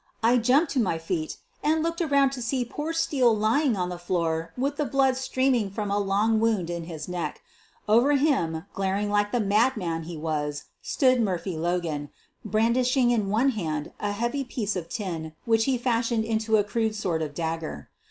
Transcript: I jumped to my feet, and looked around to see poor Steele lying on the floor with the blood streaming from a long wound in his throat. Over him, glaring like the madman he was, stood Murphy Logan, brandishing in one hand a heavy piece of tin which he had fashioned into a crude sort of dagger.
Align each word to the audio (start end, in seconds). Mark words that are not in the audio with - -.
I 0.23 0.37
jumped 0.37 0.71
to 0.71 0.79
my 0.79 0.97
feet, 0.97 1.37
and 1.61 1.83
looked 1.83 2.01
around 2.01 2.31
to 2.31 2.41
see 2.41 2.65
poor 2.65 2.91
Steele 2.91 3.37
lying 3.37 3.75
on 3.77 3.89
the 3.89 3.99
floor 3.99 4.51
with 4.57 4.77
the 4.77 4.83
blood 4.85 5.15
streaming 5.15 5.69
from 5.69 5.91
a 5.91 5.99
long 5.99 6.39
wound 6.39 6.71
in 6.71 6.85
his 6.85 7.05
throat. 7.05 7.33
Over 7.87 8.13
him, 8.13 8.65
glaring 8.73 9.11
like 9.11 9.31
the 9.31 9.39
madman 9.39 10.05
he 10.05 10.17
was, 10.17 10.63
stood 10.81 11.21
Murphy 11.21 11.55
Logan, 11.55 12.09
brandishing 12.43 13.11
in 13.11 13.29
one 13.29 13.49
hand 13.49 13.91
a 13.99 14.11
heavy 14.11 14.43
piece 14.43 14.75
of 14.75 14.89
tin 14.89 15.33
which 15.45 15.65
he 15.65 15.73
had 15.73 15.81
fashioned 15.81 16.25
into 16.25 16.57
a 16.57 16.63
crude 16.63 16.95
sort 16.95 17.21
of 17.21 17.35
dagger. 17.35 17.91